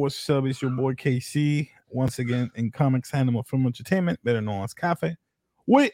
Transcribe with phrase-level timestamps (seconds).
[0.00, 0.46] What's up?
[0.46, 5.14] It's your boy KC once again in Comics Animal Film Entertainment, better known as Cafe,
[5.66, 5.92] with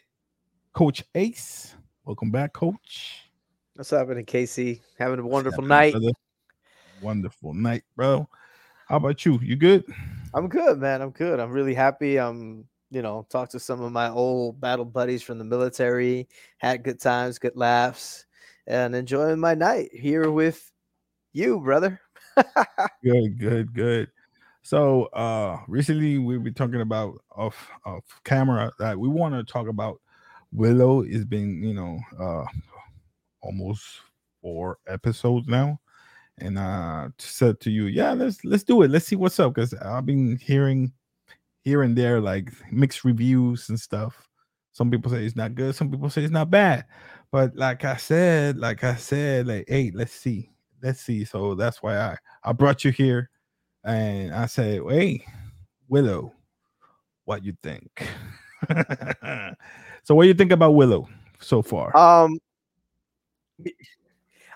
[0.72, 1.74] Coach Ace.
[2.04, 3.28] Welcome back, Coach.
[3.74, 4.80] What's happening, Casey?
[4.96, 5.90] Having a wonderful night.
[5.90, 6.12] brother?
[7.02, 8.28] Wonderful night, bro.
[8.88, 9.40] How about you?
[9.42, 9.84] You good?
[10.32, 11.02] I'm good, man.
[11.02, 11.40] I'm good.
[11.40, 12.20] I'm really happy.
[12.20, 16.28] I'm, you know, talked to some of my old battle buddies from the military,
[16.58, 18.24] had good times, good laughs,
[18.68, 20.70] and enjoying my night here with
[21.32, 22.00] you, brother.
[23.02, 24.08] Good, good, good.
[24.62, 29.68] So uh recently we've been talking about off off camera that we want to talk
[29.68, 30.00] about
[30.52, 32.44] Willow is been, you know, uh
[33.42, 33.84] almost
[34.42, 35.78] four episodes now.
[36.38, 38.90] And uh said to you, yeah, let's let's do it.
[38.90, 39.54] Let's see what's up.
[39.54, 40.92] Because I've been hearing
[41.64, 44.28] here and there like mixed reviews and stuff.
[44.72, 46.86] Some people say it's not good, some people say it's not bad.
[47.32, 50.50] But like I said, like I said, like, hey, let's see.
[50.86, 51.24] Let's see.
[51.24, 53.28] So that's why I I brought you here
[53.82, 55.26] and I said, hey,
[55.88, 56.32] Willow,
[57.24, 57.90] what you think?
[60.04, 61.08] so what do you think about Willow
[61.40, 61.96] so far?
[61.96, 62.38] Um,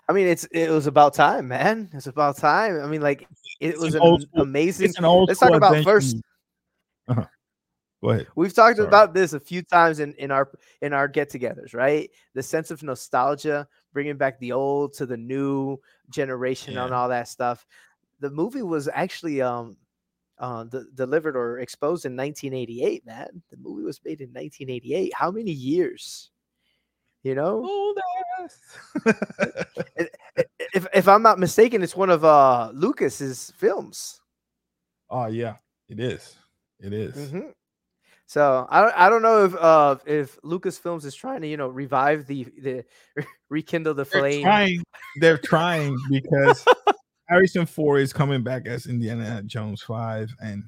[0.09, 1.91] I mean, it's it was about time, man.
[1.95, 2.81] It's about time.
[2.81, 3.27] I mean, like
[3.59, 4.91] it was an an amazing.
[4.91, 6.15] it's an old Let's talk about adventure first.
[6.15, 6.25] movie.
[7.09, 7.27] Uh-huh.
[8.03, 8.29] Go ahead.
[8.37, 8.89] We've talked Sorry.
[8.89, 10.49] about this a few times in, in our
[10.81, 12.09] in our get-togethers, right?
[12.35, 15.79] The sense of nostalgia, bringing back the old to the new
[16.11, 17.67] generation and all that stuff.
[18.21, 19.77] The movie was actually um
[20.39, 23.43] uh, de- delivered or exposed in 1988, man.
[23.51, 25.13] The movie was made in 1988.
[25.15, 26.31] How many years?
[27.23, 27.99] You know, Old
[28.41, 28.59] ass.
[30.73, 34.21] If if I'm not mistaken, it's one of uh Lucas's films.
[35.11, 35.57] oh yeah,
[35.89, 36.37] it is.
[36.79, 37.17] It is.
[37.33, 37.53] Mhm.
[38.31, 41.67] So I don't, I don't know if uh if Lucasfilms is trying to you know
[41.67, 42.85] revive the the
[43.49, 44.43] rekindle the They're flame.
[44.43, 44.85] trying.
[45.17, 46.65] They're trying because
[47.29, 50.63] Harrison Ford is coming back as Indiana Jones Five, and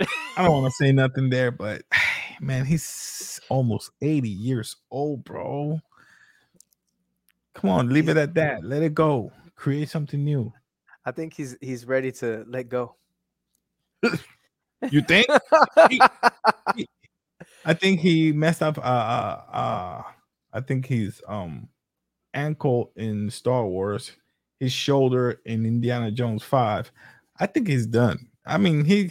[0.00, 1.82] I don't want to say nothing there, but
[2.40, 5.78] man, he's almost eighty years old, bro.
[7.52, 8.64] Come on, leave it at that.
[8.64, 9.32] Let it go.
[9.54, 10.50] Create something new.
[11.04, 12.96] I think he's he's ready to let go.
[14.90, 15.26] You think?
[17.64, 18.78] I think he messed up.
[18.78, 20.02] Uh, uh, uh,
[20.52, 21.68] I think his um
[22.34, 24.12] ankle in Star Wars,
[24.60, 26.90] his shoulder in Indiana Jones Five.
[27.38, 28.28] I think he's done.
[28.46, 29.10] I mean, he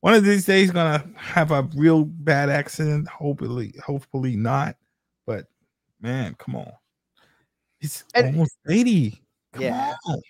[0.00, 3.08] one of these days gonna have a real bad accident.
[3.08, 4.76] Hopefully, hopefully not.
[5.26, 5.46] But
[6.00, 6.72] man, come on,
[7.78, 9.22] he's And- almost eighty.
[9.52, 9.94] Come Yeah.
[10.06, 10.20] on.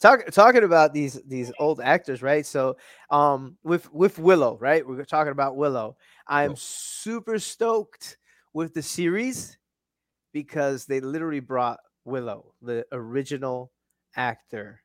[0.00, 2.44] Talk, talking about these these old actors, right?
[2.44, 2.76] So,
[3.10, 4.86] um, with with Willow, right?
[4.86, 5.96] We're talking about Willow.
[6.28, 6.56] I'm Willow.
[6.56, 8.18] super stoked
[8.52, 9.58] with the series
[10.32, 13.72] because they literally brought Willow, the original
[14.16, 14.82] actor.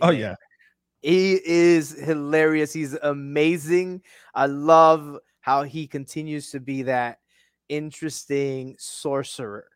[0.00, 0.36] Oh yeah,
[1.02, 2.72] He is hilarious.
[2.72, 4.02] He's amazing.
[4.34, 7.18] I love how he continues to be that
[7.68, 9.68] interesting sorcerer.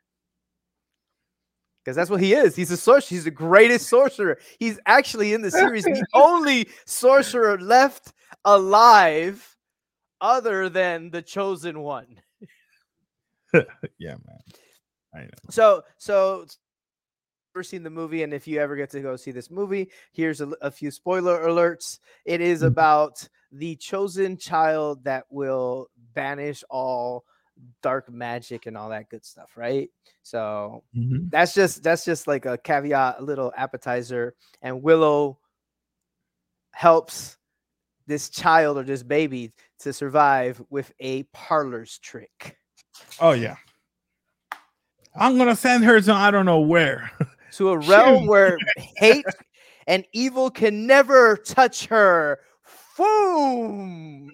[1.85, 2.55] Because that's what he is.
[2.55, 3.09] He's a sorcerer.
[3.17, 4.39] He's the greatest sorcerer.
[4.59, 8.13] He's actually in the series the only sorcerer left
[8.45, 9.57] alive
[10.21, 12.21] other than the chosen one.
[13.99, 14.39] yeah, man.
[15.15, 15.29] I know.
[15.49, 16.47] So, so
[17.55, 20.41] never seen the movie, and if you ever get to go see this movie, here's
[20.41, 21.99] a few spoiler alerts.
[22.25, 22.67] It is Mhm.
[22.69, 27.25] about the chosen child that will banish all
[27.82, 29.91] dark magic and all that good stuff, right?
[30.22, 31.31] So Mhm.
[31.31, 35.38] that's just that's just like a caveat, a little appetizer, and Willow
[36.72, 37.37] helps
[38.06, 42.56] this child or this baby to survive with a parlor's trick.
[43.20, 43.56] Oh yeah.
[45.15, 47.11] I'm gonna send her to I don't know where.
[47.52, 49.26] to a realm where hate
[49.87, 52.40] and evil can never touch her.
[52.96, 54.32] Boom!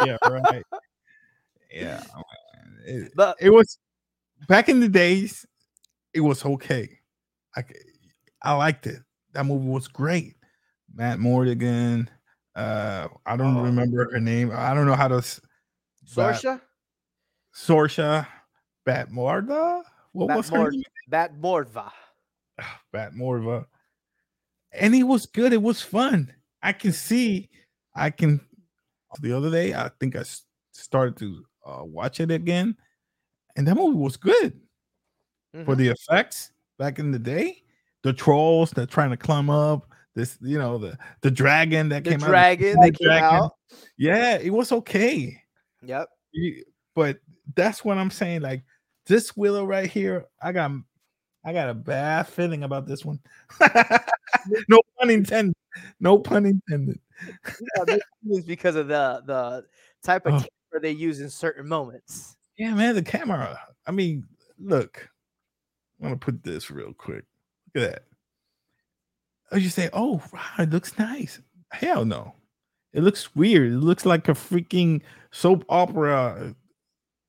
[0.00, 0.64] yeah, right.
[1.70, 2.00] Yeah.
[2.86, 3.78] It, But it was
[4.48, 5.44] back in the days,
[6.14, 6.98] it was okay.
[7.56, 7.64] I
[8.42, 9.02] I liked it.
[9.32, 10.36] That movie was great.
[10.94, 12.08] Madmartigan.
[12.54, 13.62] Uh I don't Oh.
[13.64, 14.50] remember her name.
[14.54, 15.22] I don't know how to
[16.06, 16.60] Sorsha,
[17.54, 18.26] Sorsha
[18.84, 19.82] Bat Morda?
[20.12, 20.82] What Bat was her Mord- name?
[21.08, 21.34] Bat
[23.14, 23.66] Morva.
[24.72, 25.52] And it was good.
[25.52, 26.32] It was fun.
[26.62, 27.50] I can see.
[27.94, 28.40] I can.
[29.20, 30.24] The other day, I think I
[30.72, 32.76] started to uh, watch it again,
[33.56, 34.60] and that movie was good
[35.64, 35.76] for Mhm.
[35.78, 37.62] the effects back in the day.
[38.02, 39.90] The trolls that trying to climb up.
[40.14, 42.82] This, you know, the the dragon that The came dragon out.
[42.84, 43.52] that came out.
[43.98, 45.42] Yeah, it was okay.
[45.82, 46.08] Yep.
[46.94, 47.18] But
[47.54, 48.40] that's what I'm saying.
[48.40, 48.64] Like
[49.06, 50.70] this Willow right here, I got
[51.44, 53.20] I got a bad feeling about this one.
[54.68, 55.54] no pun intended.
[56.00, 56.98] No pun intended.
[57.86, 57.98] Yeah,
[58.46, 59.64] because of the the
[60.02, 62.36] type of Camera they use in certain moments.
[62.58, 63.58] Yeah, man, the camera.
[63.86, 64.26] I mean,
[64.58, 65.08] look.
[66.00, 67.24] I'm gonna put this real quick.
[67.74, 68.02] Look at that.
[69.52, 71.40] Oh, you say, oh, wow, it looks nice.
[71.70, 72.34] Hell no.
[72.92, 73.72] It looks weird.
[73.72, 76.54] It looks like a freaking soap opera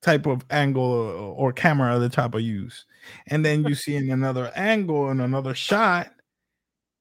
[0.01, 2.86] type of angle or, or camera the type of use.
[3.28, 6.12] And then you see in another angle and another shot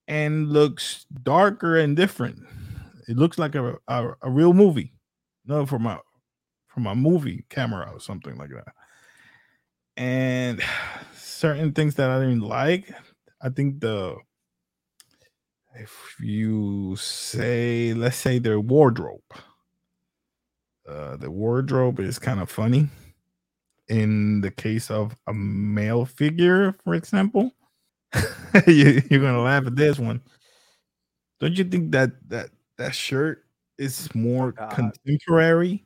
[0.09, 2.41] and looks darker and different.
[3.09, 4.93] It looks like a, a, a real movie.
[5.47, 6.01] No, from a
[6.77, 8.75] from a movie camera or something like that.
[9.97, 10.61] And
[11.17, 12.93] certain things that I didn't like,
[13.41, 14.17] I think the
[15.75, 19.21] if you say let's say their wardrobe
[20.89, 22.89] uh the wardrobe is kind of funny
[23.89, 27.53] in the case of a male figure for example
[28.67, 30.21] you, you're gonna laugh at this one
[31.41, 33.45] don't you think that that that shirt
[33.79, 34.71] is more God.
[34.71, 35.86] contemporary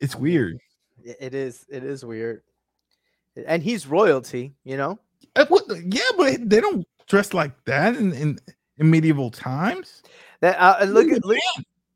[0.00, 0.58] it's I weird
[1.02, 2.42] It is it is weird.
[3.46, 4.98] And he's royalty, you know?
[5.36, 5.44] Uh,
[5.84, 8.38] yeah but they don't dress like that in in,
[8.78, 10.02] in medieval times
[10.40, 11.38] That uh, look at look,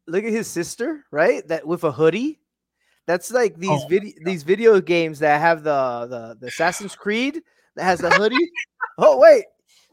[0.07, 1.47] look at his sister, right?
[1.49, 2.41] That with a hoodie.
[3.07, 7.43] That's like these Oh video these video games that have the, the the Assassin's Creed
[7.77, 8.51] that has the hoodie.
[8.99, 9.45] oh wait,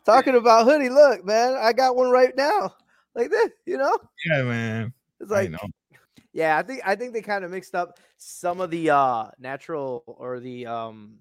[0.05, 0.89] talking about hoodie.
[0.89, 2.75] Look, man, I got one right now,
[3.13, 3.51] like this.
[3.65, 5.59] You know, yeah man it's i like know
[6.35, 6.57] yeah.
[6.57, 10.39] I think I think they kind of mixed up some of the uh natural or
[10.39, 11.19] the um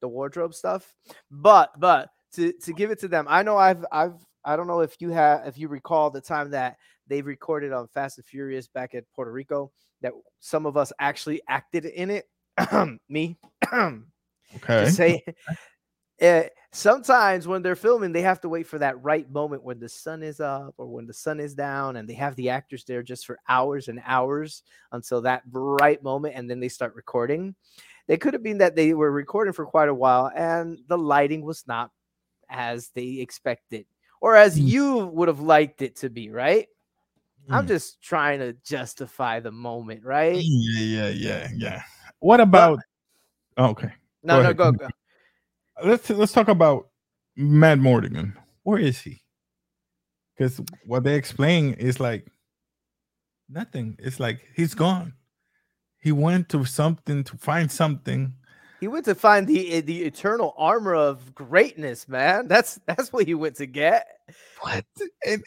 [0.00, 0.94] the wardrobe stuff,
[1.30, 4.80] but but to to give it to them, I know I've I've I don't know
[4.80, 6.76] if you have if you recall the time that
[7.06, 9.70] they recorded on Fast and Furious back at Puerto Rico
[10.00, 12.24] that some of us actually acted in it.
[13.08, 13.36] Me.
[13.72, 14.00] okay
[14.66, 15.22] to say
[16.20, 19.88] eh, sometimes when they're filming they have to wait for that right moment when the
[19.88, 23.02] sun is up or when the sun is down and they have the actors there
[23.02, 24.62] just for hours and hours
[24.92, 27.54] until that right moment and then they start recording
[28.06, 31.44] They could have been that they were recording for quite a while and the lighting
[31.44, 31.90] was not
[32.50, 33.86] as they expected
[34.20, 34.66] or as Mm.
[34.68, 36.68] you would have liked it to be right
[37.50, 37.68] i'm Mm.
[37.68, 41.82] just trying to justify the moment right Yeah, yeah, yeah, yeah.
[42.20, 42.80] What about?
[43.58, 44.88] oh, okay, no go no ahead, go go
[45.82, 46.88] let's let's talk about
[47.38, 48.34] Madmartigan.
[48.62, 49.22] Where is he?
[50.36, 52.26] Because what they explain is like
[53.48, 53.96] nothing.
[53.98, 55.14] It's like he's gone.
[55.98, 58.34] He went to something to find something.
[58.80, 62.48] He went to find the eh, the eternal armor of greatness, man.
[62.48, 64.06] That's that's what he went to get.
[64.60, 64.84] What?
[65.26, 65.42] And,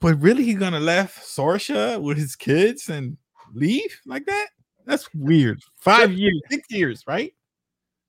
[0.00, 3.16] but really, he gonna left Sorsha with his kids and
[3.54, 4.48] leave like that?
[4.86, 5.60] That's weird.
[5.76, 7.32] Five years, six years, right?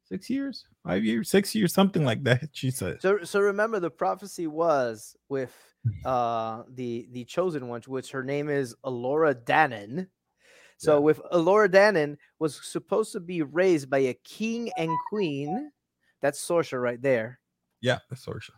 [0.06, 2.50] Six years, five years, six years, something like that.
[2.54, 3.02] She said.
[3.02, 5.54] So so remember the prophecy was with
[6.06, 10.08] uh the the chosen one, which her name is Alora Danan.
[10.78, 11.00] So Yeah.
[11.00, 15.72] with Alora Danan was supposed to be raised by a king and queen.
[16.22, 17.40] That's Sorsha right there.
[17.82, 18.52] Yeah, that's Sorsha.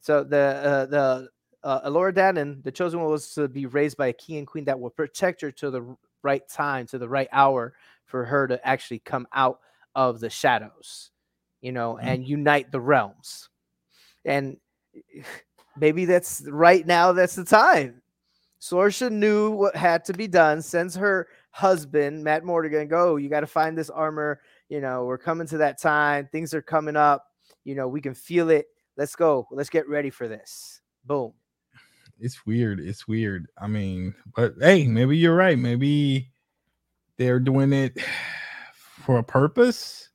[0.00, 1.28] So the uh, the
[1.62, 4.64] uh, Alora Danan, the chosen one, was to be raised by a king and queen
[4.66, 8.66] that will protect her to the right time, to the right hour, for her to
[8.66, 9.60] actually come out
[9.94, 11.10] of the shadows,
[11.64, 12.04] you know, Mhm.
[12.06, 13.48] and unite the realms.
[14.26, 14.58] And
[15.76, 17.12] maybe that's right now.
[17.12, 18.02] That's the time.
[18.60, 20.60] Sorsha knew what had to be done.
[20.60, 22.88] Sends her husband Madmartigan.
[22.88, 23.16] Go.
[23.16, 24.40] You got to find this armor.
[24.68, 26.28] You know, we're coming to that time.
[26.32, 27.24] Things are coming up.
[27.64, 28.66] You know, we can feel it.
[28.96, 29.46] Let's go.
[29.50, 30.80] Let's get ready for this.
[31.04, 31.32] Boom.
[32.20, 32.78] it's weird.
[32.78, 33.46] It's weird.
[33.58, 35.58] I mean, but hey, maybe you're right.
[35.58, 36.30] Maybe
[37.16, 37.98] they're doing it
[39.04, 40.10] for a purpose.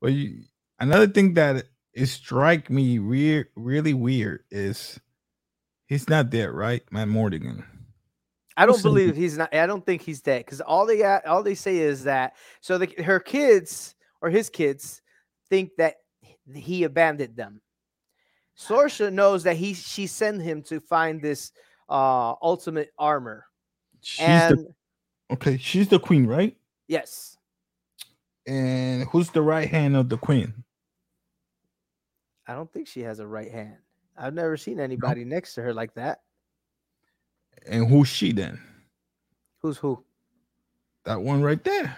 [0.00, 0.42] But you,
[0.78, 5.00] another thing that is strike me weird, really weird is
[5.86, 6.82] he's not dead, right?
[6.92, 7.64] Madmartigan.
[8.56, 9.54] I don't believe he's not.
[9.54, 12.78] I don't think he's dead because all they got, all they say is that so
[12.78, 15.02] the, her kids or his kids
[15.50, 15.96] think that
[16.54, 17.60] he abandoned them.
[18.58, 21.52] Sorsha knows that he she sent him to find this
[21.90, 23.44] uh ultimate armor,
[24.00, 24.74] She's and the
[25.34, 25.58] okay.
[25.58, 26.56] She's the queen, right?
[26.88, 27.36] yes,
[28.46, 30.64] And who's the right hand of the queen?
[32.46, 33.76] I don't think she has a right hand.
[34.16, 36.22] I've never seen anybody next to her like that.
[37.66, 38.60] And who's she then?
[39.60, 40.04] Who's who?
[41.04, 41.96] That one right there.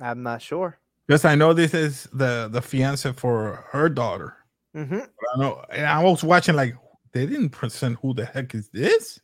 [0.00, 0.78] I'm not sure.
[1.06, 4.36] Because I know this is the the fiance for her daughter.
[4.74, 6.74] hmm I know, and I was watching like
[7.12, 9.20] they didn't present who the heck is this?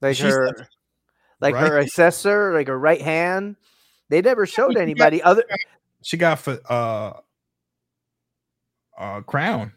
[0.00, 0.66] Like She's her,
[1.40, 3.56] like her right- assessor, like her right hand.
[4.08, 5.44] They never showed anybody other
[6.02, 7.12] she got for uh
[8.98, 9.72] uh crown.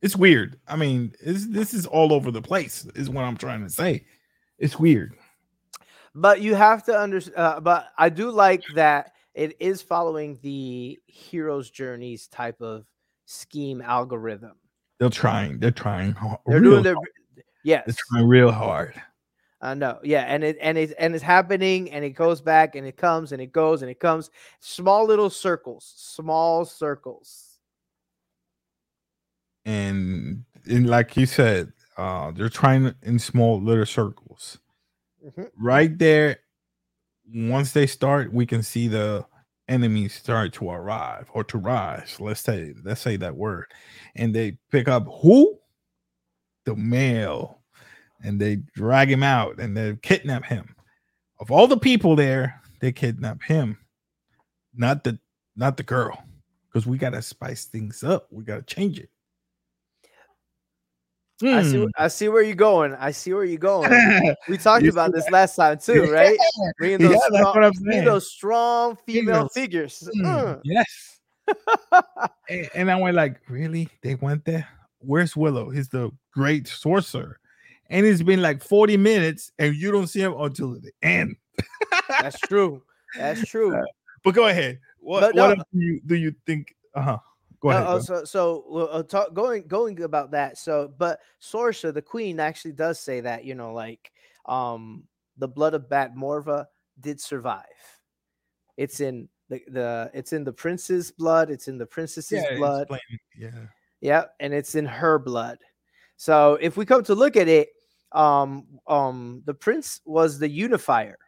[0.00, 0.58] It's weird.
[0.66, 2.86] I mean, this is all over the place.
[2.96, 4.04] Is what I'm trying to say.
[4.58, 5.14] It's weird.
[6.14, 7.36] But you have to understand.
[7.36, 12.84] Uh, but I do like that it is following the hero's journeys type of
[13.26, 14.56] scheme algorithm.
[14.98, 15.58] They're trying.
[15.58, 16.14] They're trying.
[16.46, 16.96] They're doing their
[17.64, 17.84] yes.
[17.86, 19.00] They're trying real hard.
[19.62, 20.00] I know.
[20.02, 23.30] Yeah, and it and it and it's happening and it goes back and it comes
[23.30, 24.28] and it goes and it comes.
[24.58, 27.58] Small little circles, small circles.
[29.64, 34.58] And and like you said, uh they're trying in small little circles.
[35.24, 35.44] Mm-hmm.
[35.56, 36.38] Right there,
[37.32, 39.24] once they start, we can see the
[39.68, 42.16] enemies start to arrive or to rise.
[42.18, 43.66] Let's say let's say that word.
[44.16, 45.56] And they pick up who?
[46.64, 47.61] The male
[48.22, 50.74] and they drag him out and they kidnap him.
[51.40, 53.78] Of all the people there, they kidnap him,
[54.74, 55.18] not the
[55.56, 56.22] not the girl,
[56.68, 58.26] because we gotta spice things up.
[58.30, 59.10] We gotta change it.
[61.44, 61.78] I see.
[61.78, 61.86] Hmm.
[61.96, 62.94] I see where you're going.
[62.94, 63.90] I see where you're going.
[64.48, 66.38] we talked about this last time too, right?
[66.78, 70.08] Bringing those, yeah, strong, bringing those strong female figures.
[70.16, 71.18] Mm, yes.
[72.48, 73.88] and, and I went like, really?
[74.02, 74.68] They went there?
[75.00, 75.70] Where's Willow?
[75.70, 77.40] He's the great sorcerer
[77.92, 81.36] and it's been like 40 minutes and you don't see him until the end.
[82.08, 82.82] That's true.
[83.16, 83.76] That's true.
[83.76, 83.84] Uh,
[84.24, 84.80] but go ahead.
[84.98, 86.74] What, no, what do you do you think?
[86.94, 87.18] Uh-huh.
[87.60, 87.86] Go ahead.
[87.86, 90.56] Uh, so so uh, talk, going going about that.
[90.56, 94.10] So but Sorsha, the queen, actually does say that, you know, like
[94.46, 95.04] um
[95.36, 96.66] the blood of Bat Morva
[96.98, 97.66] did survive.
[98.78, 102.88] It's in the, the it's in the prince's blood, it's in the princess's yeah, blood.
[103.36, 103.50] Yeah.
[104.00, 105.58] Yeah, and it's in her blood.
[106.16, 107.68] So if we come to look at it,
[108.14, 111.18] um, um, the prince was the unifier,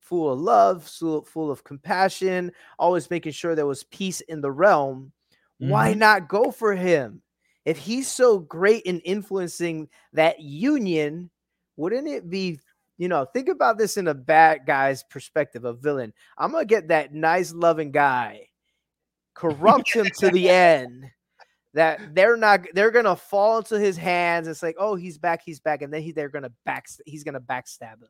[0.00, 5.12] full of love, full, of compassion, always making sure there was peace in the realm.
[5.60, 5.70] Mm-hmm.
[5.70, 7.22] Why not go for him?
[7.64, 11.30] If he's so great in influencing that union,
[11.76, 12.60] wouldn't it be
[12.96, 16.12] you know, think about this in a bad guy's perspective, a villain.
[16.38, 18.48] I'm gonna get that nice loving guy,
[19.34, 21.04] corrupt him to the end,
[21.74, 24.48] that they're not they're gonna fall into his hands.
[24.48, 27.40] It's like, oh, he's back, he's back, and then he they're gonna back he's gonna
[27.40, 28.08] backstab him.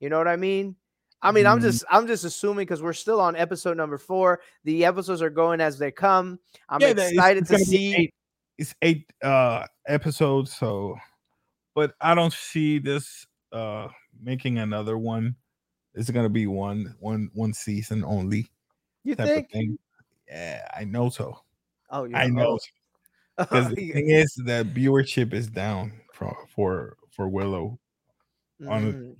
[0.00, 0.76] You know what I mean?
[1.20, 1.50] I mean, mm.
[1.50, 4.40] I'm just I'm just assuming because we're still on episode number four.
[4.64, 6.38] The episodes are going as they come.
[6.68, 7.94] I'm yeah, excited it's, it's to see.
[7.94, 8.14] Eight,
[8.58, 10.96] it's eight uh episodes, so
[11.74, 13.88] but I don't see this uh
[14.22, 15.34] making another one.
[15.94, 18.50] It's gonna be one one one season only.
[19.02, 19.48] You think?
[20.28, 21.40] Yeah, I know so.
[21.90, 22.18] Oh, yeah.
[22.18, 22.58] I know.
[23.36, 27.78] Because the thing is that viewership is down for for for Willow.
[28.60, 29.16] Mm.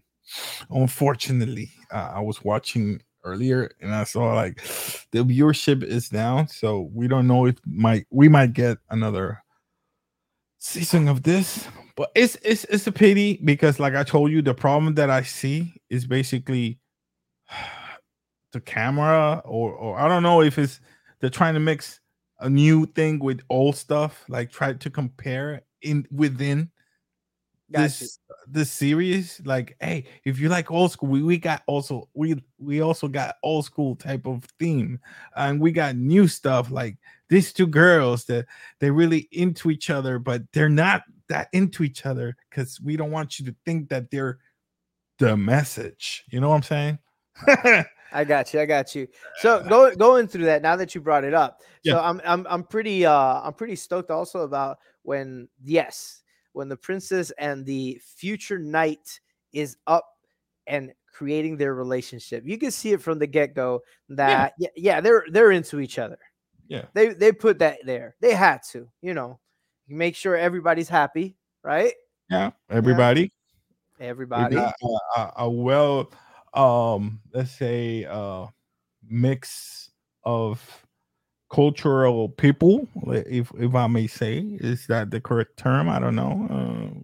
[0.71, 4.63] Unfortunately, uh, I was watching earlier and I saw like
[5.11, 9.43] the viewership is down, so we don't know if might we might get another
[10.59, 11.67] season of this.
[11.97, 15.23] But it's it's it's a pity because, like I told you, the problem that I
[15.23, 16.79] see is basically
[18.53, 20.81] the camera, or or I don't know if it's
[21.21, 22.01] they're trying to mix
[22.41, 26.71] a new thing with old stuff, like try to compare in within
[27.69, 29.41] this this series.
[29.45, 33.37] Like, hey, if you like old school, we, we got also we we also got
[33.43, 35.01] old school type of theme,
[35.37, 36.97] and we got new stuff like
[37.29, 38.47] these two girls that
[38.81, 43.11] they're really into each other, but they're not that into each other because we don't
[43.11, 44.39] want you to think that they're
[45.19, 46.25] the message.
[46.31, 46.99] You know what I'm saying?
[48.15, 48.61] I got you.
[48.61, 49.09] I got you.
[49.41, 51.61] So going going through that now that you brought it up.
[51.83, 51.95] Yeah.
[51.95, 56.77] So I'm I'm I'm pretty uh I'm pretty stoked also about when yes, when the
[56.77, 59.21] princess and the future knight
[59.53, 60.07] is up
[60.67, 62.45] and creating their relationship.
[62.47, 63.81] You can see it from the get-go
[64.11, 66.19] that yeah, yeah, yeah they're they're into each other.
[66.69, 66.85] Yeah.
[66.95, 68.17] They they put that there.
[68.21, 69.41] They had to, you know.
[69.87, 71.93] make sure everybody's happy, right?
[72.31, 73.31] Yeah, everybody.
[74.01, 74.07] Yeah.
[74.07, 74.57] Everybody.
[74.57, 74.73] A,
[75.15, 76.11] a, a well
[76.55, 78.47] um let's say uh
[79.07, 79.91] mix
[80.25, 80.87] of
[81.51, 85.89] cultural people if if i may say is that the correct term?
[85.89, 87.01] I don't know uh,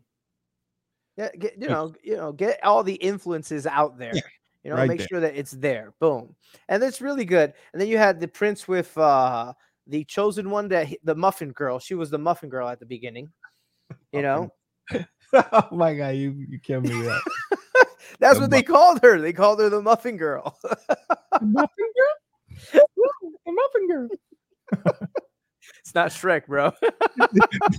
[1.17, 4.23] yeah get, you know you know get all the influences out there yeah,
[4.65, 5.07] you know right make there.
[5.09, 6.35] sure that it's there boom.
[6.69, 7.53] And it's really good.
[7.73, 9.53] And then you had the prince with uh
[9.87, 11.79] the chosen one that the muffin girl.
[11.79, 13.31] She was the muffin girl at the beginning
[14.13, 14.53] you know?
[15.33, 17.23] Oh my god you you killed me that
[18.21, 19.19] That's the what they called her.
[19.19, 20.57] They called her the Muffin Girl.
[21.41, 22.83] muffin Girl?
[23.47, 24.09] the Muffin Girl.
[25.81, 26.73] it's not Shrek, bro.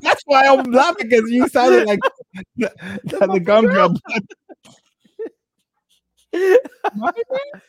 [0.02, 2.00] That's why I'm laughing because you sounded like
[2.58, 2.72] the,
[3.06, 3.92] the, the gumdrop.
[6.34, 6.58] Muffin
[6.96, 7.62] Man?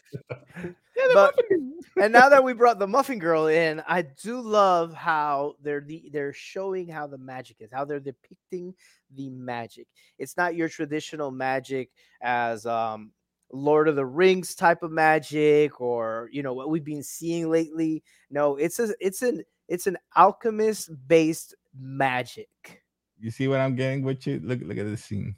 [0.97, 1.78] Yeah, the But- Muffin Man.
[2.04, 6.09] and now that we brought the muffin girl in i do love how they're the,
[6.12, 8.75] they're showing how the magic is how they're depicting
[9.14, 9.87] the magic
[10.19, 11.90] it's not your traditional magic
[12.23, 13.11] as um
[13.52, 18.02] lord of the rings type of magic or you know what we've been seeing lately
[18.31, 22.83] no it's a it's an it's an alchemist based magic
[23.21, 24.40] You see what I'm getting with you?
[24.42, 25.37] Look, look at this scene.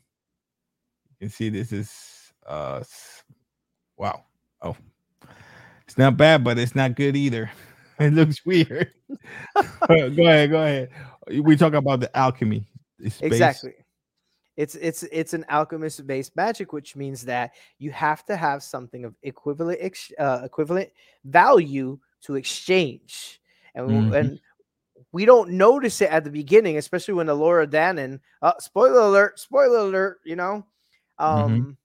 [1.11, 1.90] You can see this is
[2.47, 2.83] uh
[3.97, 4.25] wow.
[4.63, 4.77] Oh,
[5.87, 7.51] it's not bad, but it's not good either.
[8.01, 8.91] It looks weird.
[9.89, 10.91] go ahead, go ahead.
[11.31, 12.67] We talk about the alchemy.
[12.99, 13.73] It's based- exactly
[14.57, 19.05] it's it's it's an alchemist based magic which means that you have to have something
[19.05, 20.89] of equivalent ex- uh, equivalent
[21.25, 23.41] value to exchange
[23.75, 24.17] and Mhm.
[24.17, 24.41] and
[25.13, 29.79] we don't notice it at the beginning especially when Alora Danan uh, spoiler alert spoiler
[29.79, 30.65] alert you know
[31.19, 31.77] um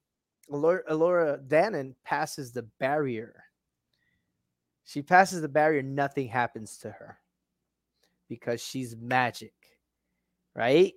[0.51, 3.43] Alora, Alora Danan passes the barrier
[4.85, 7.19] she passes the barrier nothing happens to her
[8.27, 9.53] because she's magic
[10.55, 10.93] right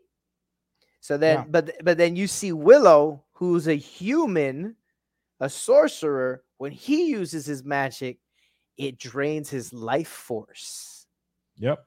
[1.01, 1.45] so then Yeah.
[1.49, 4.77] but but then you see willow who's a human
[5.41, 8.19] a sorcerer when he uses his magic
[8.79, 11.07] it drains his life force
[11.59, 11.85] Yep.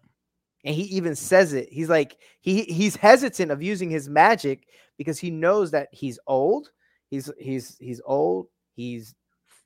[0.64, 4.68] and he even says it he's like he he's hesitant of using his magic
[4.98, 6.70] because he knows that he's old
[7.16, 9.16] he's he's he's old he's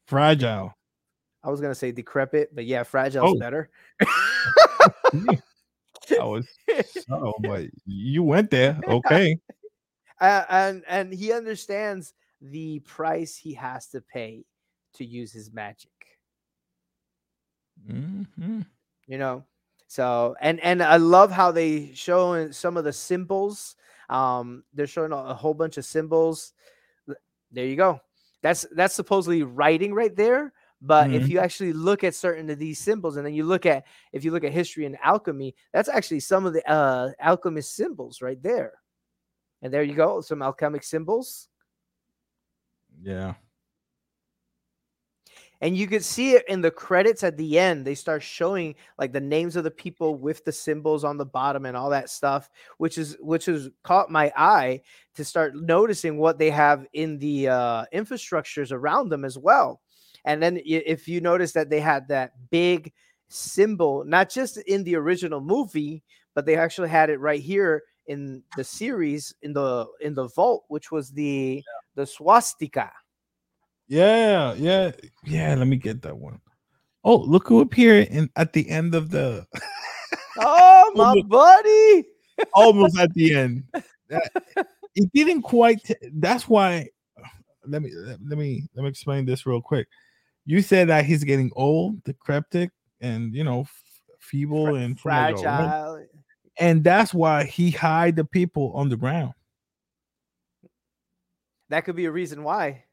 [0.08, 0.74] Fragile.
[1.44, 3.40] i was gonna say decrepit but yeah fragile's Oh.
[3.40, 3.70] better
[6.20, 6.48] I was
[7.42, 8.80] but you went there.
[8.88, 9.38] Okay.
[10.20, 14.44] Uh, and and he understands the price he has to pay
[14.96, 15.92] to use his magic
[17.90, 18.66] Mhm.
[19.08, 19.46] you know
[19.88, 23.76] so and and i love how they show in some of the symbols
[24.10, 26.52] um they're showing a, whole bunch of symbols
[27.52, 28.00] there you go
[28.42, 31.30] that's that's supposedly writing right there but if Mhm.
[31.30, 34.32] you actually look at certain of these symbols and then you look at if you
[34.32, 38.74] look at history and alchemy that's actually some of the uh alchemist symbols right there
[39.62, 41.50] and there you go some alchemic symbols
[43.02, 43.34] Yeah.
[45.62, 49.12] And you could see it in the credits at the end they start showing like
[49.12, 52.50] the names of the people with the symbols on the bottom and all that stuff
[52.78, 54.82] which is which has caught my eye
[55.16, 59.82] to start noticing what they have in the uh infrastructures around them as well.
[60.26, 62.94] And then if you notice that they had that big
[63.30, 68.42] symbol not just in the original movie but they actually had it right here in
[68.58, 71.64] the series in the in the vault which was the
[71.96, 72.92] the swastika
[73.90, 74.54] Yeah.
[74.54, 74.92] Yeah.
[75.26, 75.56] Yeah.
[75.56, 76.40] Let me get that one.
[77.04, 79.46] Oh, look who appeared in at the end of the
[80.38, 82.04] oh my Almost- buddy
[82.54, 83.64] almost at the end.
[84.10, 84.32] That-
[84.96, 85.84] it didn't quite.
[85.84, 86.88] t- that's why.
[87.68, 89.88] Let me let me let me explain this real quick.
[90.46, 92.72] You said that he's getting old, decrepit,
[93.02, 93.84] and you know f-
[94.20, 95.58] feeble and fragile, right?
[95.68, 96.06] fragile.
[96.58, 99.34] and that's why he hide the people on the ground.
[101.70, 102.86] That could be a reason why.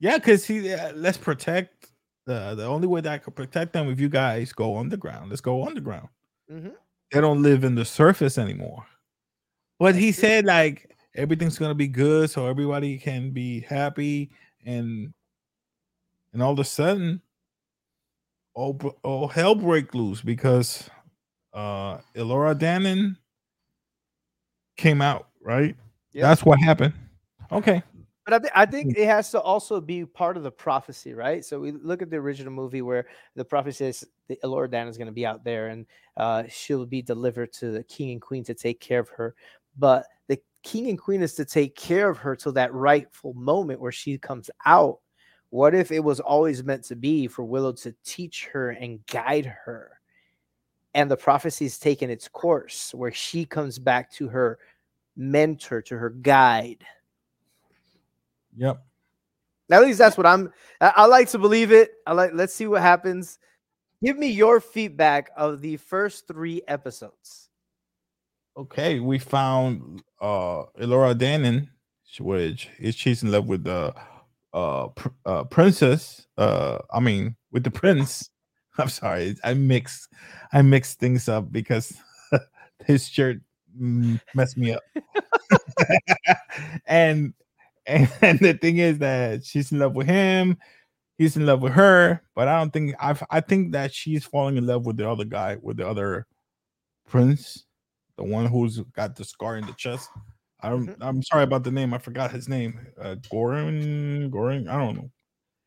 [0.00, 1.90] Yeah, because he uh, let's protect
[2.26, 5.30] the the only way that I could protect them if you guys go underground.
[5.30, 6.08] Let's go underground.
[6.50, 6.74] Mhm.
[7.10, 8.84] They don't live in the surface anymore.
[9.78, 14.30] But he said like everything's gonna be good, so everybody can be happy,
[14.64, 15.12] and
[16.32, 17.20] and all of a sudden,
[18.54, 20.88] all all hell break loose because
[21.54, 23.16] uh Elora Danan
[24.76, 25.74] came out right.
[26.12, 26.22] Yep.
[26.22, 26.94] That's what happened.
[27.50, 27.82] Okay.
[28.28, 31.42] But I, th- I think it has to also be part of the prophecy, right?
[31.42, 34.98] So we look at the original movie where the prophet says the Lord Dan is
[34.98, 35.86] going to be out there and
[36.18, 39.34] uh, she'll be delivered to the king and queen to take care of her.
[39.78, 43.80] But the king and queen is to take care of her till that rightful moment
[43.80, 44.98] where she comes out.
[45.48, 49.46] What if it was always meant to be for Willow to teach her and guide
[49.46, 49.92] her?
[50.92, 54.58] And the prophecy is taking its course where she comes back to her
[55.16, 56.84] mentor, to her guide.
[58.58, 58.82] Yep.
[59.70, 60.52] At least that's what I'm.
[60.80, 61.92] I, I like to believe it.
[62.06, 62.32] I like.
[62.34, 63.38] Let's see what happens.
[64.04, 67.48] Give me your feedback of the first three episodes.
[68.56, 71.68] Okay, we found uh Elora Danan,
[72.18, 73.94] which is she's in love with the
[74.52, 76.26] uh, pr- uh princess.
[76.36, 78.30] Uh, I mean with the prince.
[78.78, 80.08] I'm sorry, I mix
[80.52, 81.92] I mix things up because
[82.86, 83.38] his shirt
[83.80, 84.82] mm, messed me up.
[86.86, 87.34] and,
[87.88, 90.58] and and the thing is that she's in love with him.
[91.18, 94.56] He's in love with her, but I don't think I I think that she's falling
[94.58, 96.26] in love with the other guy, with the other
[97.08, 97.64] prince
[98.16, 100.10] the one who's got the scar in the chest.
[100.60, 100.88] I don't.
[100.88, 100.96] Mhm.
[101.00, 101.94] I'm sorry about the name.
[101.94, 102.80] I forgot his name.
[103.00, 104.68] Uh, Goring, Goran.
[104.68, 105.10] I don't know.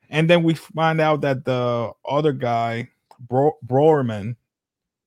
[0.10, 4.36] and then we find out that the other guy, Bro- Boorman,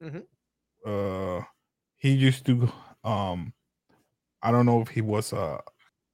[0.03, 0.25] Mhm.
[0.87, 1.45] uh,
[1.97, 2.73] he used to,
[3.05, 3.53] um,
[4.43, 5.61] I don't know if he was a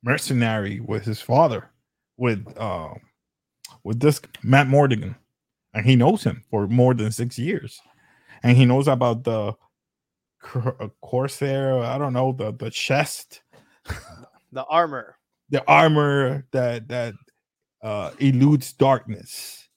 [0.03, 1.71] mercenary with his father,
[2.17, 2.95] with uh,
[3.85, 5.15] with this Madmartigan,
[5.75, 7.81] and he knows him for more than six years,
[8.43, 9.55] and he knows about the
[10.55, 11.79] uh, Corsair.
[11.81, 13.43] I don't know the the chest,
[14.53, 15.17] The armor.
[15.51, 17.15] the armor that that
[17.83, 19.69] uh eludes darkness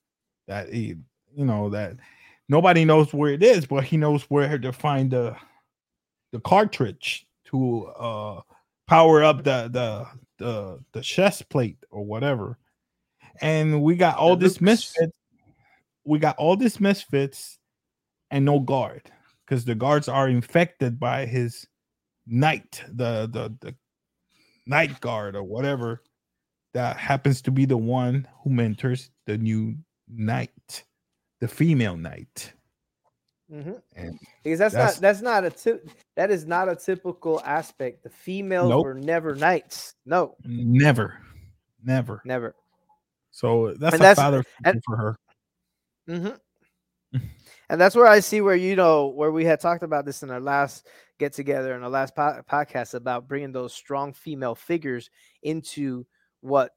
[0.48, 0.96] that he
[1.34, 1.96] you know that
[2.50, 5.34] nobody knows where it is but he knows where to find the
[6.34, 8.42] the cartridge to uh
[8.88, 10.06] power up the the
[10.38, 12.58] the the chest plate or whatever
[13.42, 15.14] and we got all this misfits
[16.06, 17.60] we got all this misfits
[18.32, 19.10] and no guard
[19.46, 21.66] because the guards are infected by his
[22.28, 23.76] knight the the the
[24.66, 26.02] night guard or whatever
[26.74, 29.76] that happens to be the one who mentors the new
[30.10, 30.84] knight,
[31.40, 32.54] the female knight.
[33.62, 35.88] Hmm And Because that's, That's- not that's not a tip.
[36.16, 38.04] That is not a typical aspect.
[38.04, 38.84] The females Nope.
[38.86, 39.94] were never knights.
[40.06, 41.20] No, never,
[41.84, 42.22] never.
[42.26, 42.56] never.
[43.32, 45.16] So that's And a that's- father and- for her.
[46.10, 47.20] Mm-hmm.
[47.70, 50.32] and that's where I see where you know where we had talked about this in
[50.32, 50.88] our last
[51.20, 55.10] get together in our last po- podcast about bringing those strong female figures
[55.44, 56.06] into
[56.42, 56.72] what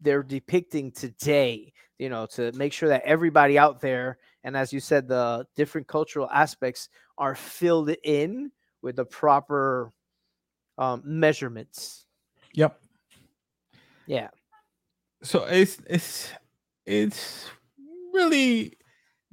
[0.00, 1.72] they're depicting today.
[1.98, 5.88] You know, to make sure that everybody out there, and as you said, the different
[5.88, 9.92] cultural aspects are filled in with the proper
[10.78, 12.06] um, measurements.
[12.54, 12.80] Yep.
[14.06, 14.28] Yeah.
[15.22, 16.30] So it's it's
[16.86, 17.50] it's
[18.14, 18.78] really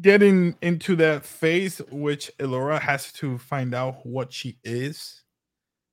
[0.01, 5.23] getting into that phase which Elora has to find out what she is.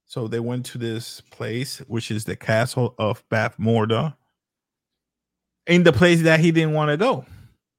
[0.07, 4.17] So they went to this place, which is the castle of Bath Morda,
[5.67, 7.25] in the place that he didn't want to go.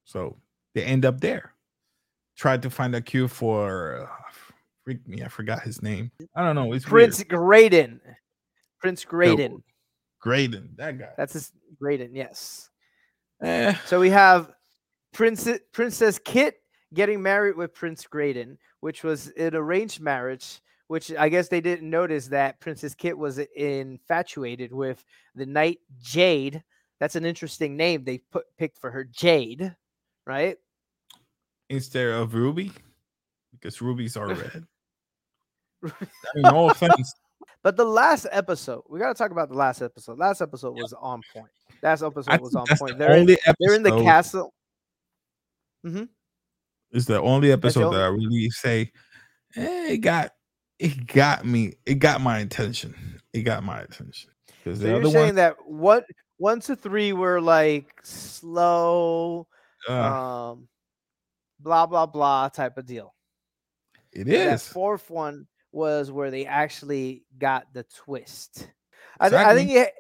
[0.06, 0.38] So
[0.74, 1.54] they end up there.
[2.36, 4.32] Tried to find a cure for uh,
[4.84, 6.12] freak me, I forgot his name.
[6.36, 6.74] I don't know.
[6.74, 8.02] It's Prince Prince Graydon.
[8.80, 9.64] Prince Graydon.
[10.20, 11.10] Graydon, that guy.
[11.18, 12.70] That's his Graydon, yes.
[13.42, 14.52] Eh, So we have
[15.14, 16.56] Princess Princess Kit
[16.94, 20.60] getting married with Prince Graydon, which was an arranged marriage.
[20.88, 26.62] Which I guess they didn't notice that Princess Kit was infatuated with the knight Jade.
[27.04, 29.76] That's an interesting name they put picked for her, Jade,
[30.26, 30.56] right?
[31.70, 32.72] instead of Ruby,
[33.52, 34.64] because rubies are red.
[35.84, 35.90] I
[36.36, 37.14] mean, no offense.
[37.62, 40.18] But the last episode, we got to talk about the last episode.
[40.18, 41.50] Last episode was on point.
[41.82, 42.98] Last episode was on that's point.
[42.98, 44.54] the They're in, only they're in the castle.
[45.84, 48.92] It's the only episode only- that I really say
[49.58, 50.32] eh, it got
[50.80, 51.74] it got me.
[51.86, 53.20] It got my attention.
[53.34, 54.32] It got my attention
[54.64, 56.06] because So the you're other saying one, that what
[56.44, 59.48] one to three were like slow,
[59.88, 60.68] uh, um,
[61.62, 63.16] blah blah blah type of deal.
[64.12, 64.68] it And That is.
[64.68, 68.68] fourth one was where they actually got the twist.
[69.22, 69.94] I, th- I think it,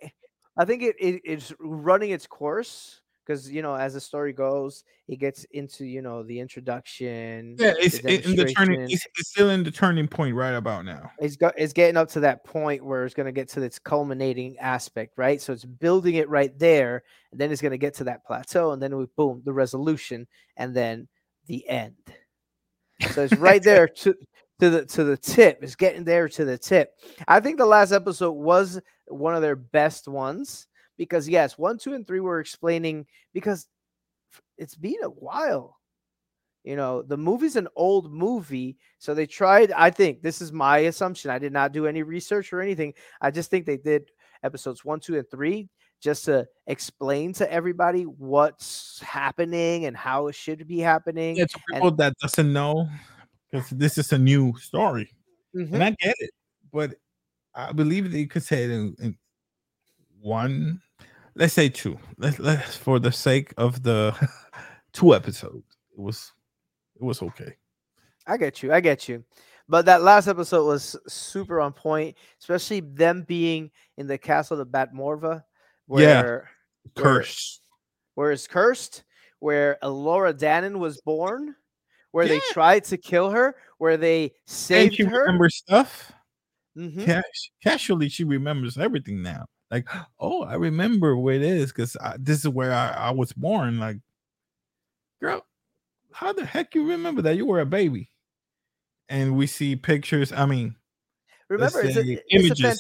[0.58, 4.84] I think it, it it's running its course because you know as the story goes,
[5.08, 7.56] it gets into you know the introduction.
[7.60, 8.82] Yeah, it's the in the turning.
[8.82, 11.12] It's, it's still in the turning point right about now.
[11.20, 13.80] it's go, it's getting up to that point where it's going to get to its
[13.80, 15.42] culminating aspect, right?
[15.42, 18.72] So it's building it right there, and then it's going to get to that plateau,
[18.72, 21.08] and then we boom the resolution, and then
[21.48, 21.96] the end.
[23.12, 24.16] So it's right there to
[24.60, 25.60] to the to the tip.
[25.62, 26.92] It's getting there to the tip.
[27.28, 31.94] I think the last episode was one of their best ones because yes, one, two,
[31.94, 33.68] and three were explaining because
[34.58, 35.80] it's been a while.
[36.64, 39.72] You know, the movie's an old movie, so they tried.
[39.74, 41.30] I think this is my assumption.
[41.30, 42.94] I did not do any research or anything.
[43.20, 44.12] I just think they did
[44.44, 50.36] episodes one, two, and three just to explain to everybody what's happening and how it
[50.36, 51.36] should be happening.
[51.38, 52.88] Yeah, to people that doesn't know,
[53.52, 55.12] because this is a new story,
[55.56, 55.74] Mhm.
[55.74, 56.32] and I get it,
[56.72, 56.96] but
[57.54, 59.18] I believe that you could say it in, in
[60.24, 60.82] one.
[61.36, 61.98] Let's say two.
[62.18, 64.16] Let's let's for the sake of the
[64.94, 65.66] two episodes.
[65.92, 66.32] It was
[66.96, 67.56] it was okay.
[68.28, 68.72] I get you.
[68.74, 69.24] I get you.
[69.68, 74.72] But that last episode was super on point, especially them being in the castle of
[74.72, 75.44] Bat Morva,
[75.88, 76.22] where Yeah.
[76.22, 76.50] where-
[76.96, 77.62] Curse.
[78.16, 79.04] where it's cursed,
[79.40, 81.56] where Elora Danan was born,
[82.12, 85.22] where they tried to kill her, where they And saved she her.
[85.22, 86.12] remembers stuff.
[86.78, 87.06] Mhm.
[87.06, 89.46] Cas- casually, she remembers everything now.
[89.74, 93.80] Like, oh, I remember where it is because this is where I, I was born.
[93.80, 93.98] Like,
[95.20, 95.44] girl,
[96.12, 98.12] how the heck you remember that you were a baby?
[99.10, 100.32] And we see pictures.
[100.32, 100.76] I mean,
[101.50, 102.78] Remember, it's a, it's a, fan-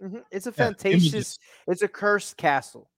[0.00, 2.88] mhm, it's a Yeah, fantastious, it's a cursed castle,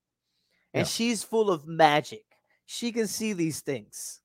[0.74, 0.88] and Yeah.
[0.88, 2.24] she's full of magic.
[2.66, 4.20] she can see these things.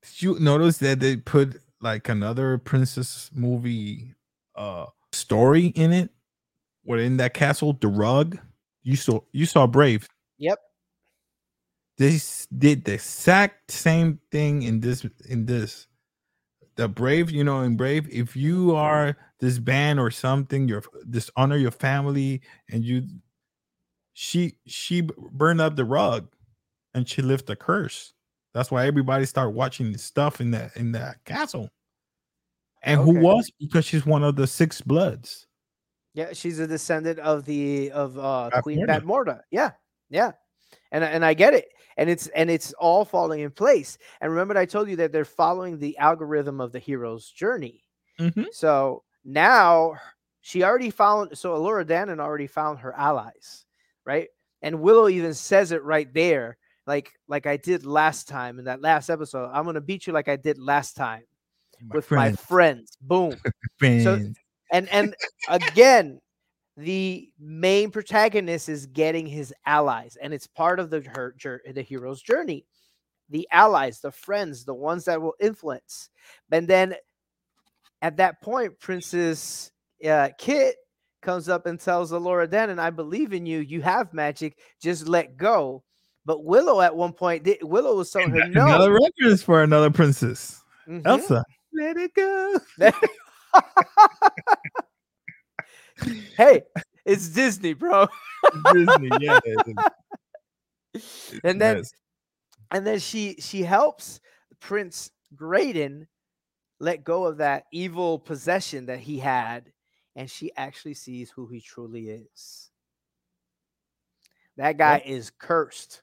[0.00, 4.14] Did you notice that they put like another princess movie
[4.56, 6.10] uh story in it?
[6.82, 8.38] Where in that castle, the rug.
[8.82, 10.08] You saw you saw Brave.
[10.38, 10.58] Yep.
[11.98, 12.18] They
[12.56, 15.86] did the exact same thing in this in this.
[16.76, 21.56] The Brave, you know, in Brave, if you are this band or something, you're dishonor
[21.56, 22.40] your family,
[22.70, 23.02] and you
[24.14, 26.28] she she burned up the rug
[26.94, 28.12] and she left a curse.
[28.54, 31.70] That's why everybody started watching the stuff in that in that castle.
[32.82, 35.46] And who was because she's one of the six bloods.
[36.14, 38.86] Yeah, she's a descendant of the of uh Bat Queen Morda.
[38.86, 39.40] Bat Morda.
[39.50, 39.70] Yeah,
[40.08, 40.32] yeah,
[40.92, 43.96] and I- and I get it, and it's and it's all falling in place.
[44.20, 47.84] And remember, I told you that they're following the algorithm of the hero's journey.
[48.18, 48.46] Mhm.
[48.52, 49.94] So now
[50.40, 51.38] she already found.
[51.38, 53.64] So Alora Danan already found her allies,
[54.04, 54.28] right?
[54.62, 58.82] And Willow even says it right there, like like I did last time in that
[58.82, 59.48] last episode.
[59.52, 61.22] I'm gonna beat you like I did last time
[61.94, 62.96] with my friends.
[63.00, 63.36] Boom.
[63.78, 64.39] friends.
[64.72, 65.14] And and
[65.48, 66.20] again
[66.76, 71.82] the main protagonist is getting his allies and it's part of the her jour- the
[71.82, 72.64] hero's journey
[73.28, 76.10] the allies the friends the ones that will influence
[76.50, 76.94] and then
[78.02, 79.70] at that point princess
[80.06, 80.76] uh, kit
[81.20, 83.58] comes up and tells Alora Dan, and I believe in you.
[83.60, 84.56] You have magic.
[84.82, 85.82] Just let go.
[86.24, 88.66] But Willow at one point, did, Willow was telling her no.
[88.66, 90.62] Another reference for another princess.
[90.88, 91.06] Mhm.
[91.06, 91.44] Elsa.
[91.72, 92.58] Let it go.
[96.36, 96.62] hey,
[97.04, 98.06] it's Disney, bro.
[98.72, 99.38] Disney, yeah.
[101.44, 101.92] And then Yes.
[102.72, 104.20] and then she she helps
[104.60, 106.08] Prince Graydon
[106.80, 109.72] let go of that evil possession that he had,
[110.16, 112.70] and she actually sees who he truly is.
[114.56, 116.02] That guy is cursed.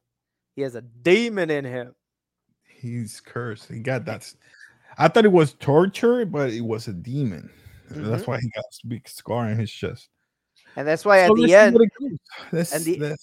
[0.56, 1.96] He has a demon in him.
[2.66, 3.70] he's cursed.
[3.70, 4.34] He got that.
[4.98, 7.50] I thought it was torture, but it was a demon.
[7.90, 8.28] That's Mhm.
[8.28, 10.10] why he got a big scar in his chest.
[10.76, 12.18] And that's why at So let's the end, goes.
[12.52, 13.18] Let's, the-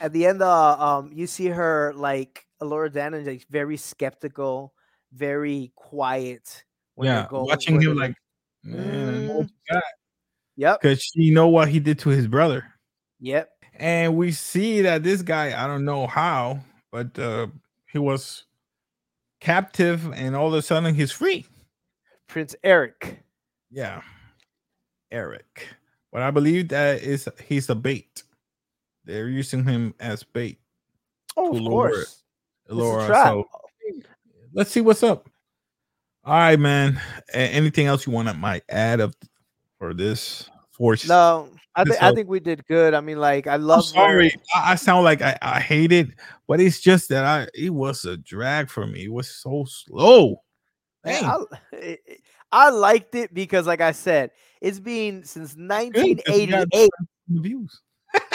[0.00, 4.74] at the end, uh, um, you see her like Alora Danan, like very skeptical,
[5.12, 6.64] very quiet.
[6.94, 8.14] when yeah, watching him like,
[8.62, 9.48] man, Mm.
[9.66, 9.82] because
[10.56, 12.64] Yep, she know what he did to his brother,
[13.18, 13.50] yep.
[13.74, 16.60] and we see that this guy, I don't know how,
[16.90, 17.46] but uh
[17.90, 18.44] he was
[19.42, 21.44] captive, and all of a sudden he's free.
[22.28, 23.16] Prince Airk.
[23.70, 24.00] Yeah,
[25.10, 25.66] Airk.
[26.12, 28.22] But I believe that is he's a bait.
[29.04, 30.58] They're using him as bait.
[31.36, 32.22] Oh, of lure course.
[32.66, 33.06] It's a Laura.
[33.06, 33.26] trap.
[33.26, 34.00] So oh,
[34.54, 35.28] let's see what's up.
[36.24, 37.00] All right, man.
[37.32, 39.16] Anything else you want to might add of
[39.78, 41.08] for this force?
[41.08, 42.92] No, I This think I think we did good.
[42.94, 43.84] I mean, like I I'm love.
[43.94, 44.34] where- sorry.
[44.54, 46.08] I, I sound like I, I hate it,
[46.46, 49.04] but it's just that I it was a drag for me.
[49.04, 50.42] It was so slow.
[51.04, 51.24] Man.
[51.24, 51.36] I,
[51.72, 52.20] it- it-
[52.54, 54.30] I liked it because, like I said,
[54.60, 56.90] it's been since Good, 'cause we 1988.
[57.28, 57.80] Views.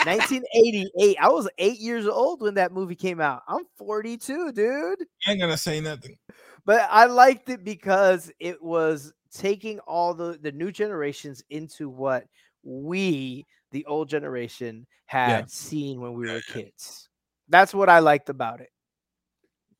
[0.04, 1.16] 1988.
[1.20, 3.42] I was eight years old when that movie came out.
[3.46, 4.98] I'm 42, dude.
[5.26, 6.16] I ain't gonna say nothing.
[6.64, 12.24] But I liked it because it was taking all the the new generations into what
[12.68, 17.08] we, the old generation, had seen when we were kids.
[17.48, 18.70] That's what I liked about it.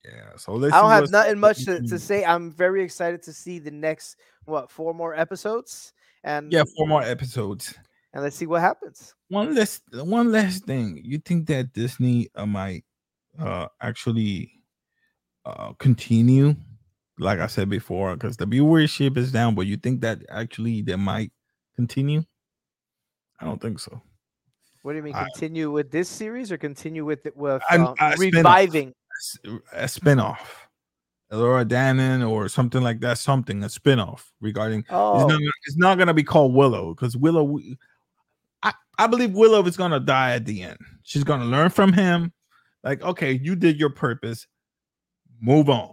[0.05, 0.37] Yeah.
[0.37, 0.75] So let's.
[0.75, 2.25] I don't have nothing much to, to say.
[2.25, 5.93] I'm very excited to see the next what four more episodes,
[6.25, 7.75] and Yeah, four more episodes.
[8.15, 9.15] and let's see what happens.
[9.29, 12.83] one last one last thing you think that disney uh, might
[13.39, 14.51] uh actually
[15.45, 16.55] uh continue
[17.19, 20.97] like i said before because the viewership is down but you think that actually they
[20.97, 21.31] might
[21.77, 22.23] continue
[23.41, 24.01] i don't think so
[24.83, 25.15] What do you mean?
[25.15, 28.19] I- Continue with this series or continue with it with um, I off.
[28.19, 28.95] reviving?
[29.21, 29.39] S-
[29.73, 30.69] a spin-off
[31.31, 35.99] Laura Danan or something like that, something a spin-off regarding it's Oh, not it's not
[35.99, 37.59] gonna be called Willow because Willow
[38.63, 40.79] I, I believe Willow is gonna die at the end.
[41.03, 42.33] She's gonna learn from him.
[42.83, 44.47] Like, okay, you did your purpose.
[45.41, 45.93] Move on.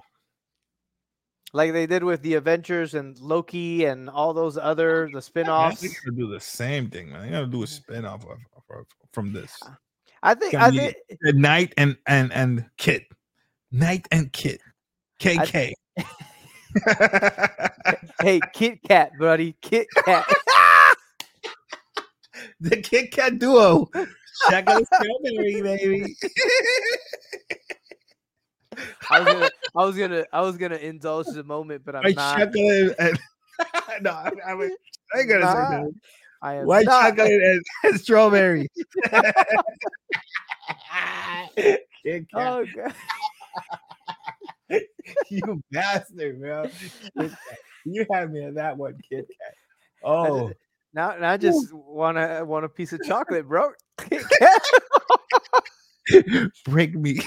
[1.56, 5.80] Like they did with the Avengers and Loki and all those other the spin-offs.
[5.80, 7.22] They're gonna do the same thing, man.
[7.22, 8.38] They're gonna do a spin-off of,
[8.70, 9.58] of- from this.
[10.22, 13.04] I think I think The Knight and and and Kit.
[13.72, 14.60] Knight and Kit.
[15.22, 15.72] KK.
[18.22, 20.26] hey Kit Kat, buddy, Kit Kat.
[22.60, 23.90] the Kit Kat duo.
[24.50, 26.16] Chocolate strawberry, baby.
[29.10, 32.16] I was gonna, I was gonna, I was gonna indulge the moment, but I'm White
[32.16, 32.38] not.
[32.40, 33.20] chocolate and
[34.02, 34.72] no, I, I, was-
[35.14, 35.94] I ain't gonna Nah, say that.
[36.42, 37.16] I am White not.
[37.16, 38.70] chocolate and, and strawberry.
[42.36, 42.94] Oh god.
[45.30, 46.70] you bastard, man.
[47.84, 49.54] You had me at that one, Kit Kat.
[50.04, 50.52] Oh,
[50.94, 53.72] now, now I just want to want a piece of chocolate, bro.
[56.66, 57.20] break me.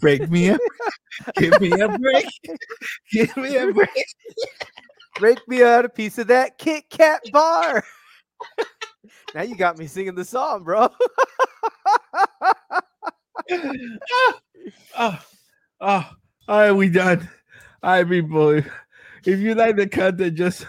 [0.00, 0.60] Break me up.
[1.36, 2.26] Give me a break.
[3.10, 3.88] Give me a break.
[5.18, 7.84] Break me out a piece of that Kit Kat bar.
[9.34, 10.88] now you got me singing the song, bro.
[13.50, 13.78] oh,
[14.98, 15.20] oh,
[15.80, 16.10] all
[16.48, 17.28] right, we done.
[17.82, 18.62] All right, people.
[19.24, 20.66] If you like the content, just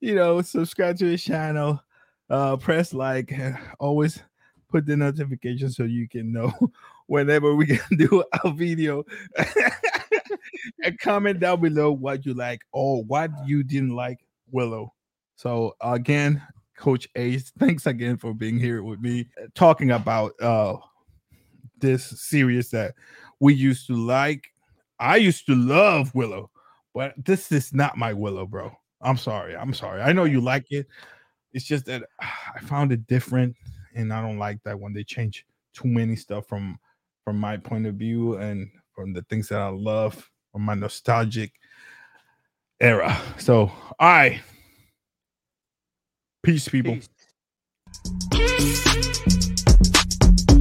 [0.00, 1.82] you know, subscribe to the channel,
[2.30, 4.22] uh, press like, and always
[4.68, 6.52] put the notification so you can know
[7.08, 9.04] whenever we can do a video.
[10.84, 14.94] and comment down below what you like or what you didn't like Willow.
[15.34, 16.42] So again,
[16.76, 20.76] Coach Ace, thanks again for being here with me, talking about uh
[21.80, 22.94] this series that
[23.40, 24.48] we used to like.
[25.00, 26.50] I used to love Willow,
[26.94, 28.72] but this is not my Willow, bro.
[29.00, 29.56] I'm sorry.
[29.56, 30.02] I'm sorry.
[30.02, 30.86] I know you like it.
[31.52, 33.56] It's just that I found it different,
[33.94, 36.78] and I don't like that when they change too many stuff from
[37.28, 41.52] from my point of view and from the things that I love from my nostalgic
[42.80, 43.20] era.
[43.36, 44.40] So, all right.
[46.42, 46.96] Peace, people.
[48.32, 49.37] Peace.